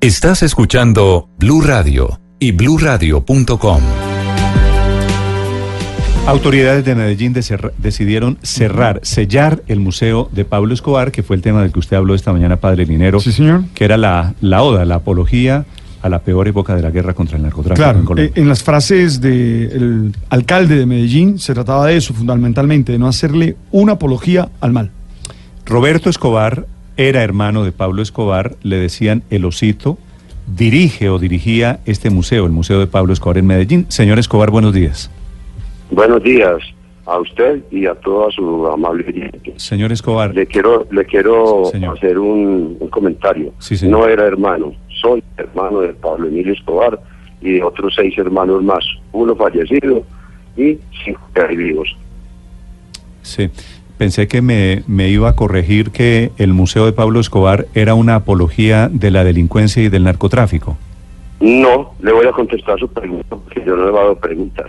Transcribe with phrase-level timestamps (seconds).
[0.00, 3.80] Estás escuchando Blue Radio y bluradio.com.
[6.26, 7.32] Autoridades de Medellín
[7.78, 11.96] decidieron cerrar, sellar el museo de Pablo Escobar, que fue el tema del que usted
[11.96, 13.18] habló esta mañana, Padre Linero.
[13.18, 13.64] Sí, señor.
[13.74, 15.64] Que era la, la oda, la apología
[16.02, 18.30] a la peor época de la guerra contra el narcotráfico Claro, en Colombia.
[18.36, 23.08] eh, en las frases del alcalde de Medellín se trataba de eso, fundamentalmente, de no
[23.08, 24.90] hacerle una apología al mal.
[25.64, 26.66] Roberto Escobar
[26.98, 29.96] era hermano de Pablo Escobar, le decían el osito,
[30.48, 33.86] dirige o dirigía este museo, el Museo de Pablo Escobar en Medellín.
[33.88, 35.08] Señor Escobar, buenos días.
[35.92, 36.58] Buenos días
[37.06, 39.54] a usted y a toda su amable oyente.
[39.56, 41.96] Señor Escobar, Le quiero, le quiero señor.
[41.96, 43.52] hacer un, un comentario.
[43.60, 47.00] Sí, no era hermano, soy hermano de Pablo Emilio Escobar
[47.40, 50.02] y de otros seis hermanos más, uno fallecido
[50.56, 51.96] y cinco que vivos.
[53.22, 53.48] sí,
[53.98, 58.14] pensé que me, me iba a corregir que el Museo de Pablo Escobar era una
[58.14, 60.78] apología de la delincuencia y del narcotráfico.
[61.40, 64.66] No, le voy a contestar su pregunta porque yo no le he dado preguntas.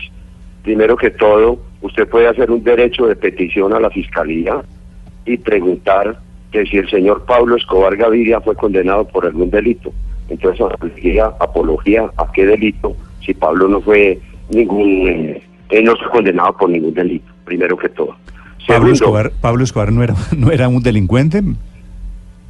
[0.64, 4.62] Primero que todo, usted puede hacer un derecho de petición a la fiscalía
[5.26, 6.20] y preguntar
[6.52, 9.94] que si el señor Pablo Escobar Gaviria fue condenado por algún delito.
[10.30, 16.10] Entonces, apología, apología a qué delito si Pablo no fue ningún, eh, él no fue
[16.10, 18.16] condenado por ningún delito, primero que todo.
[18.74, 21.42] Pablo Escobar, Pablo Escobar no era, no era un delincuente.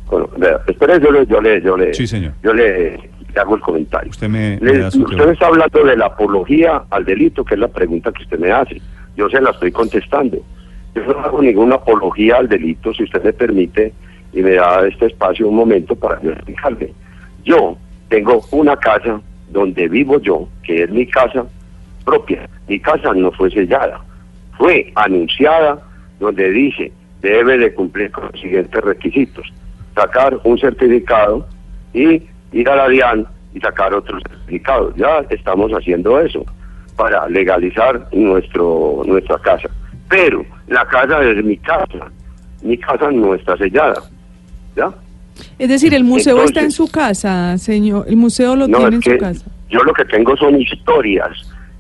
[0.09, 0.29] bueno,
[0.67, 2.33] espere, yo le, yo le, yo le, Sí, señor.
[2.43, 2.91] yo le,
[3.33, 4.09] le hago el comentario.
[4.09, 5.31] Usted me, me Le- usted teoría.
[5.33, 8.81] está hablando de la apología al delito, que es la pregunta que usted me hace.
[9.15, 10.37] Yo se la estoy contestando.
[10.95, 13.93] Yo no hago ninguna apología al delito, si usted me permite,
[14.33, 16.93] y me da este espacio un momento para yo explicarle.
[17.45, 17.77] Yo
[18.09, 21.45] tengo una casa donde vivo yo, que es mi casa
[22.05, 22.47] propia.
[22.67, 23.99] Mi casa no fue sellada,
[24.57, 25.79] fue anunciada
[26.19, 29.45] donde dice debe de cumplir con los siguientes requisitos.
[29.95, 31.45] Sacar un certificado
[31.93, 32.21] y
[32.53, 34.93] ir a la DIAN y sacar otro certificado.
[34.95, 36.45] Ya estamos haciendo eso
[36.95, 39.69] para legalizar nuestro nuestra casa.
[40.09, 42.11] Pero la casa es mi casa.
[42.63, 44.01] Mi casa no está sellada.
[44.75, 44.89] ¿Ya?
[45.57, 48.05] Es decir, el museo Entonces- está en su casa, señor.
[48.07, 49.45] El museo lo No, tiene en su casa.
[49.69, 51.29] yo lo que tengo son historias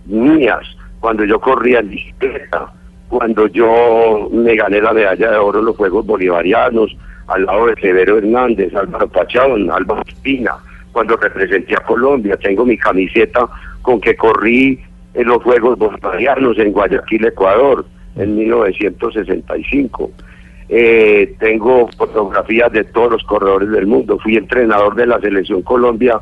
[0.05, 0.61] mías,
[0.99, 2.71] cuando yo corría en bicicleta,
[3.09, 6.95] cuando yo me gané la medalla de oro en los Juegos Bolivarianos,
[7.27, 10.55] al lado de Severo Hernández, Álvaro Pachón, Álvaro Espina,
[10.91, 13.47] cuando representé a Colombia, tengo mi camiseta
[13.81, 14.79] con que corrí
[15.13, 20.11] en los Juegos Bolivarianos en Guayaquil, Ecuador, en 1965.
[20.69, 24.19] Eh, tengo fotografías de todos los corredores del mundo.
[24.19, 26.19] Fui entrenador de la selección Colombia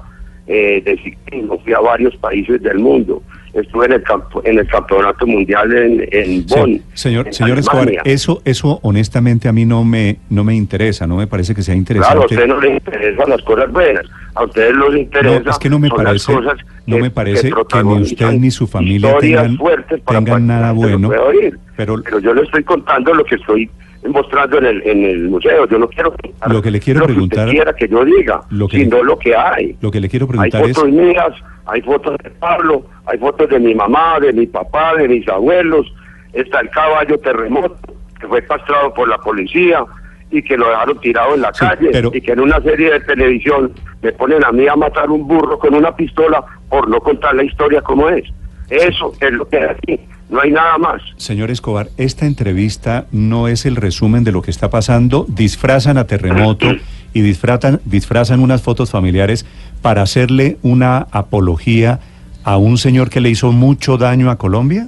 [0.48, 1.60] eh, de ciclismo.
[1.60, 3.22] Fui a varios países del mundo.
[3.58, 6.82] Estuve en el campo, en el campeonato mundial en, en Sí, Bonn.
[6.94, 11.18] señor, en señor Escobar, eso, eso honestamente a mí no me, no me interesa, no
[11.18, 12.36] me parece que sea Claro, a interesante.
[12.36, 14.06] usted no le interesan las cosas buenas.
[14.36, 15.40] A ustedes les interesa.
[15.44, 18.68] No, es que no me parece, cosas no me parece que, ni usted ni su
[18.68, 19.58] familia tengan,
[20.06, 21.10] tengan nada bueno.
[21.76, 23.70] Pero Pero yo le estoy contando lo que estoy
[24.08, 25.68] mostrando en el, en el museo.
[25.68, 26.14] Yo no quiero
[26.48, 29.04] Lo que le quiero lo que preguntar- usted quiera que yo diga, Lo que- sino
[29.04, 29.76] lo que hay.
[29.82, 31.34] lo que le quiero Hay preguntar es, fotos mías,
[31.66, 35.86] hay fotos de Pablo, hay fotos de mi mamá, de mi papá, de mis abuelos.
[36.34, 37.78] Está el caballo terremoto,
[38.20, 39.84] que fue castrado por la policía
[40.30, 41.90] y que lo dejaron tirado en la Sí, calle.
[41.92, 43.72] pero- Y que en una serie de televisión
[44.04, 47.44] me ponen a mí a matar un burro con una pistola por no contar la
[47.44, 48.24] historia como es.
[48.70, 50.00] Eso es lo que hay aquí.
[50.30, 51.02] No hay nada más.
[51.16, 56.06] señor Escobar, esta entrevista no es el resumen de lo que está pasando, disfrazan a
[56.06, 56.68] Terremoto
[57.14, 59.46] y disfrazan, disfrazan unas fotos familiares
[59.82, 62.00] para hacerle una apología
[62.44, 64.88] a un señor que le hizo mucho daño a Colombia.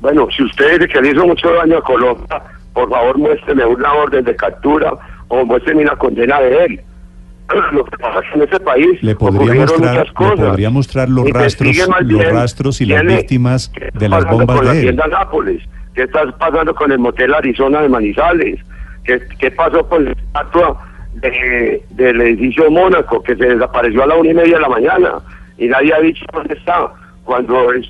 [0.00, 2.42] Bueno, si usted dice que le hizo mucho daño a Colombia,
[2.74, 4.92] por favor muéstreme una orden de captura
[5.28, 6.80] o muéstreme una condena de él.
[7.72, 10.46] Lo que pasa en ese país Le podría mostrar, muchas le cosas.
[10.48, 14.38] podría mostrar los rastros, los bien rastros y las víctimas qué está de las pasando
[14.38, 14.84] bombas con la de él.
[14.84, 15.62] tienda Nápoles,
[15.94, 18.60] qué está pasando con el motel Arizona de Manizales,
[19.04, 20.80] qué, qué pasó con la estatua
[21.14, 25.12] de- del edificio Mónaco que se desapareció a la una y media de la mañana
[25.56, 26.88] y nadie ha dicho dónde está.
[27.24, 27.86] Cuando es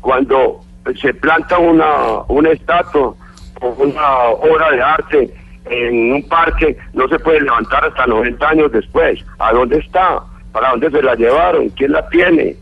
[0.00, 0.60] cuando
[1.00, 3.12] se planta una una estatua
[3.60, 5.34] o una obra de arte
[5.66, 9.20] en un parque no se puede levantar hasta 90 años después.
[9.38, 10.20] ¿A dónde está?
[10.52, 11.68] ¿Para dónde se la llevaron?
[11.70, 12.56] ¿Quién la tiene?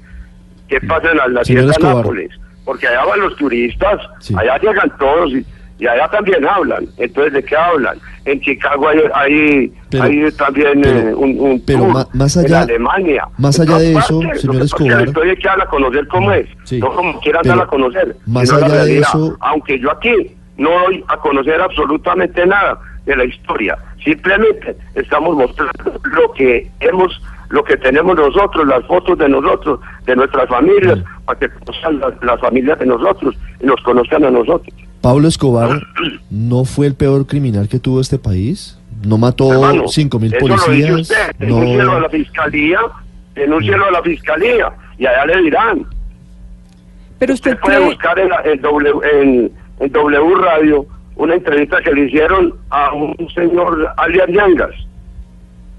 [0.69, 1.97] ¿Qué pasa en la, tienda Escobar.
[1.97, 2.31] Nápoles?
[2.65, 4.35] Porque allá van los turistas, Sí.
[4.39, 5.47] allá llegan todos y,
[5.79, 6.85] y allá también hablan.
[6.99, 7.97] Entonces, ¿de qué hablan?
[8.27, 12.07] En Chicago hay, hay, Pero- hay también pero- eh, un, un pero tour.
[12.13, 13.25] más en allá- Alemania.
[13.39, 14.41] más allá de eso, partes.
[14.43, 16.79] señor es Escobar- la historia hay que a conocer cómo es, Sí.
[16.79, 18.17] no como quieran darla a conocer.
[18.27, 19.09] más allá de realidad.
[19.09, 20.11] eso- Aunque yo aquí
[20.59, 23.79] no doy a conocer absolutamente nada de la historia.
[24.05, 27.21] Simplemente estamos mostrando lo que hemos
[27.51, 32.23] lo que tenemos nosotros, las fotos de nosotros, de nuestras familias, para que conozcan las,
[32.23, 34.69] las familias de nosotros y nos conozcan a nosotros.
[35.01, 35.81] Pablo Escobar
[36.31, 38.79] no fue el peor criminal que tuvo este país.
[39.07, 41.01] No mató Hermano, cinco mil eso lo dice policías.
[41.01, 42.81] usted, denúncielo a No, la fiscalía,
[43.35, 45.87] denúncielo a la fiscalía y allá le dirán.
[47.19, 50.87] Pero usted Usted puede cree, buscar en, la- en w, en, en W Radio
[51.17, 54.75] una entrevista que le hicieron a un señor alias Yangas.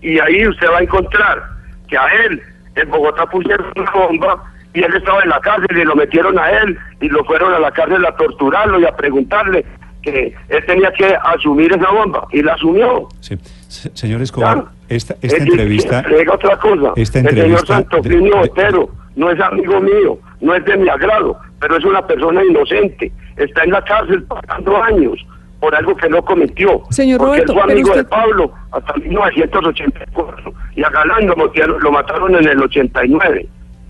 [0.01, 1.43] Y ahí usted va a encontrar
[1.87, 2.41] que a él
[2.75, 4.43] en Bogotá pusieron una bomba
[4.73, 7.59] y él estaba en la cárcel y lo metieron a él y lo fueron a
[7.59, 9.65] la cárcel a torturarlo y a preguntarle
[10.01, 13.07] que él tenía que asumir esa bomba y la asumió.
[13.19, 13.37] Sí.
[13.67, 14.69] Se- Señor Escobar, Claro.
[14.89, 16.01] esta, Es esta entrevista...
[16.03, 16.93] le otra cosa.
[16.95, 20.87] esta el señor Santofimio de- de- Otero no es amigo mío, no es de mi
[20.89, 23.11] agrado, pero es una persona inocente.
[23.37, 25.15] Está en la cárcel pagando años
[25.59, 26.83] por algo que no cometió.
[26.89, 31.35] Señor porque Roberto, él fue amigo de usted- Pablo hasta 1984 y a Galán lo
[31.35, 33.47] mataron, lo mataron en el 89.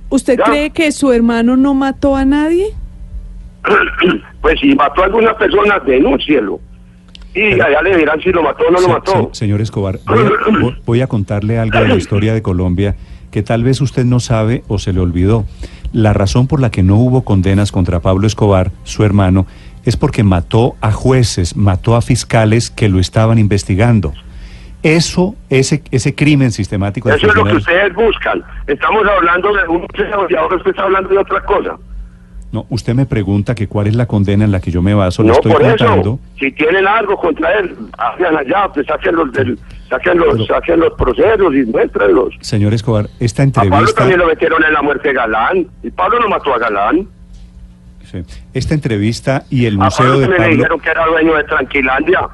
[0.09, 0.43] ¿usted Ya.
[0.45, 2.73] cree que su hermano no mató a nadie?
[4.41, 6.59] pues si mató a alguna persona, denúncielo.
[7.35, 9.29] Y Pero- allá le dirán si lo mató o no Se- lo mató.
[9.33, 12.95] se- señor Escobar, voy a, vo- voy a contarle algo de la historia de Colombia
[13.31, 15.45] que tal vez usted no sabe o se le olvidó.
[15.91, 19.47] La razón por la que no hubo condenas contra Pablo Escobar, su hermano,
[19.85, 24.13] es porque mató a jueces, mató a fiscales que lo estaban investigando.
[24.83, 28.43] Eso, ese, ese crimen sistemático de Eso es lo que ustedes buscan.
[28.67, 29.85] Estamos hablando de un
[30.29, 31.77] y ahora usted está hablando de otra cosa.
[32.51, 35.21] No, usted me pregunta que cuál es la condena en la que yo me baso,
[35.21, 36.01] le no, estoy por contando.
[36.01, 36.19] eso.
[36.39, 39.59] Si tienen algo contra él, hagan allá, pues saquen los, del,
[39.89, 42.35] saquen los, saquen los procesos y muéstrenlos.
[42.41, 43.99] Señor Escobar, esta A Pablo entrevista...
[44.01, 45.67] también lo metieron en la muerte de Galán.
[45.83, 47.07] Y Pablo no mató a Galán.
[48.03, 50.55] sí, esta entrevista y el Museo Pablo de también le Pablo...
[50.57, 52.27] dijeron que era dueño de Tranquilandia,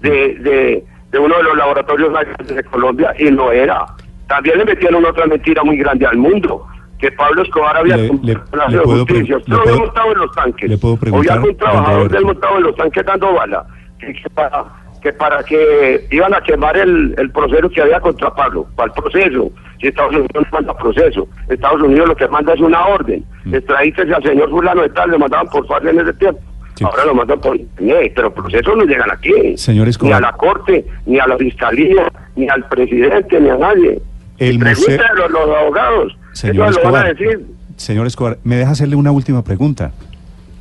[0.00, 2.12] de, de, de uno de los laboratorios
[2.46, 3.84] de Colombia, y no era.
[4.28, 6.66] También le metieron otra mentira muy grande al mundo,
[6.98, 8.34] que Pablo Escobar había Le- le-
[8.68, 9.36] le puedo Justicia.
[9.38, 10.70] le puedo- había montado en los tanques.
[10.70, 13.66] le puedo preguntar, algún don trabajador del montado en los tanques dando bala,
[13.98, 14.64] que, que para,
[15.02, 19.02] que para que iban a quemar el, el proceso que había contra Pablo, para el
[19.02, 19.50] proceso.
[19.80, 23.24] Si Estados Unidos no manda proceso, Estados Unidos lo que manda es una orden.
[23.44, 23.54] Mm.
[23.54, 26.40] Extradítese al señor fulano de tal, le mandaban por fase en ese tiempo.
[26.74, 26.84] Sí.
[26.84, 29.56] Ahora lo mandan por internet, pero procesos no llegan aquí.
[29.56, 30.14] Señor Ni Escobar.
[30.14, 34.00] a la corte, ni a la fiscalía, ni al presidente, ni a nadie.
[34.38, 36.16] El museo- a los, los abogados.
[36.32, 37.46] Señor Ellos lo van a Escobar, decir.
[37.76, 39.92] señor Escobar, me deja hacerle una última pregunta.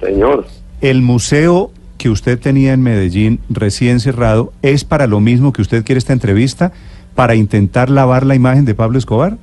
[0.01, 0.45] Señor.
[0.81, 5.83] ¿El museo que usted tenía en Medellín recién cerrado es para lo mismo que usted
[5.85, 6.71] quiere esta entrevista?
[7.13, 9.33] ¿Para intentar lavar la imagen de Pablo Escobar?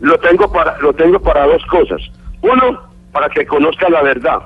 [0.00, 2.00] lo tengo para lo tengo para dos cosas
[2.42, 2.78] uno
[3.12, 4.38] para que conozca la verdad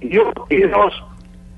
[0.00, 0.92] y, dos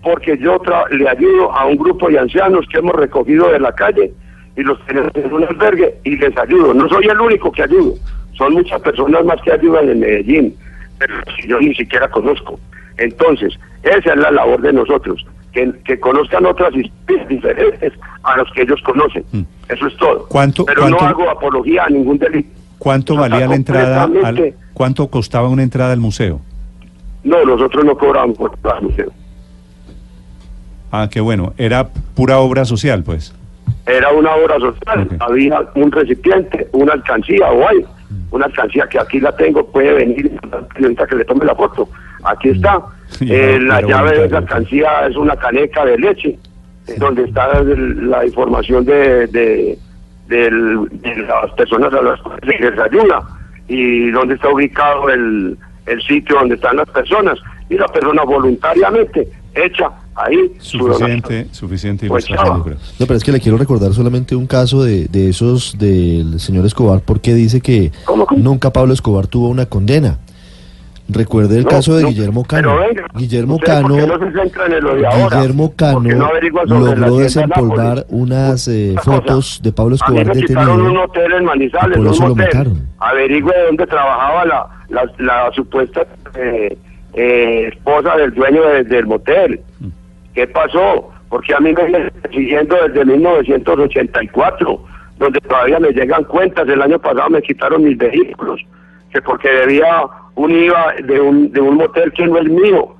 [0.02, 3.72] porque yo tra- le ayudo a un grupo de ancianos que hemos recogido de la
[3.72, 4.12] calle
[4.56, 7.94] y los tenemos en un albergue y les ayudo no soy el único que ayudo
[8.36, 10.56] son muchas personas más que ayudan en Medellín
[10.98, 11.14] pero
[11.48, 12.58] yo ni siquiera conozco
[12.98, 17.92] entonces esa es la labor de nosotros que, que conozcan otras historias diferentes
[18.22, 19.42] a los que ellos conocen Mm.
[19.68, 22.48] eso es todo ¿Cuánto- pero cuánto- no hago apología a ningún delito
[22.78, 24.02] ¿Cuánto valía la entrada?
[24.24, 26.40] Al, ¿Cuánto costaba una entrada al museo?
[27.22, 29.12] No, nosotros no cobramos por el museo.
[30.90, 31.54] Ah, qué bueno.
[31.56, 33.32] Era pura obra social, pues.
[33.86, 35.08] Era una obra social.
[35.20, 37.84] Había un recipiente, una alcancía, o hay
[38.32, 40.32] una alcancía que aquí la tengo, puede venir
[40.74, 41.88] ahorita que le tome la foto.
[42.24, 42.80] Aquí está.
[43.20, 46.38] Ya, Eh, la llave de alcancía es una caneca de leche,
[46.98, 49.78] donde está el- la información de, de,
[50.30, 53.22] las personas a las cuales se les ayuda
[53.68, 57.38] y donde está ubicado el, el sitio donde están las personas.
[57.68, 60.78] Y la persona voluntariamente echa ahí su.
[60.78, 62.76] Suficiente, suficiente Pues, ilustración.
[62.98, 66.66] No, pero es que le quiero recordar solamente un caso de, de esos del señor
[66.66, 68.42] Escobar, porque dice que ¿Cómo, cómo?
[68.42, 70.18] nunca Pablo Escobar tuvo una condena.
[71.08, 72.76] Recuerde el No, caso de no, Guillermo Cano.
[72.78, 73.94] venga, Guillermo ¿usted por Cano, no?
[75.28, 79.92] Guillermo Cano ¿Por qué no averigua sobre la logró desempolvar unas eh, fotos de Pablo
[79.92, 81.02] A Escobar mí me quitaron un detenido.
[81.04, 82.46] hotel en Manizales, por un eso lo motel.
[82.46, 82.88] mataron.
[83.00, 86.06] Averigüe dónde trabajaba la, la, la supuesta
[86.36, 86.76] eh,
[87.14, 89.60] eh, esposa del dueño de- del motel.
[90.34, 91.10] ¿Qué pasó?
[91.28, 94.84] Porque a mí me vienen siguiendo desde 1984,
[95.18, 96.66] donde todavía me llegan cuentas.
[96.68, 98.60] El año pasado me quitaron mis vehículos,
[99.12, 99.86] que porque debía
[100.34, 102.94] un IVA de un, de un motel que no es mío.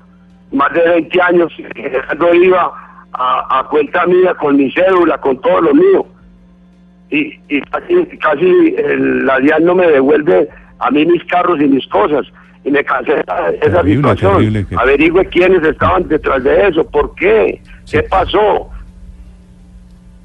[0.51, 2.71] Más de 20 años generando IVA
[3.13, 6.05] a, a cuenta mía, con mi cédula, con todo lo mío.
[7.09, 10.47] Y, y casi, casi el- la DIAN no me devuelve
[10.79, 12.25] a mí mis carros y mis cosas.
[12.65, 13.23] Y me cancela
[13.61, 14.33] esa Terrible, situación.
[14.37, 18.69] terrible que- Averigüe quiénes estaban detrás de eso, por qué, qué pasó.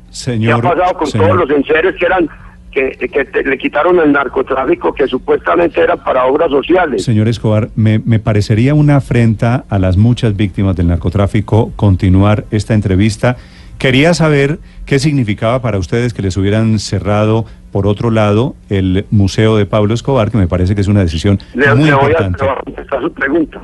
[0.06, 2.28] ¿Qué ha Señor, pasado con señor, todos los enseres que eran
[2.78, 7.04] que que, que te- le quitaron el narcotráfico que supuestamente era para obras sociales.
[7.04, 12.74] Señor Escobar, me, me parecería una afrenta a las muchas víctimas del narcotráfico continuar esta
[12.74, 13.36] entrevista.
[13.78, 19.56] Quería saber qué significaba para ustedes que les hubieran cerrado, por otro lado, el Museo
[19.56, 22.08] de Pablo Escobar, que me parece que es una decisión Le, muy le voy a,
[22.26, 22.38] importante.
[22.44, 23.60] le voy a contestar su pregunta.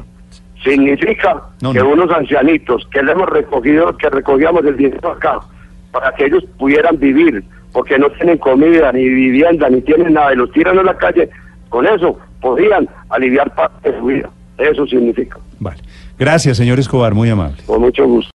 [0.62, 1.88] Significa No, que no.
[1.90, 5.40] unos ancianitos que le hemos recogido, que recogíamos el dinero acá,
[5.92, 7.44] para que ellos pudieran vivir,
[7.74, 11.28] porque no tienen comida, ni vivienda, ni tienen nada, y los tiran a la calle,
[11.68, 14.30] con eso podrían aliviar parte de su vida.
[14.56, 15.36] Eso significa.
[15.58, 15.78] Vale.
[16.16, 17.56] Gracias, señor Escobar, muy amable.
[17.66, 18.32] Con mucho gusto.